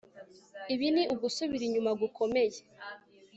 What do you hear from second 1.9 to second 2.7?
gukomeye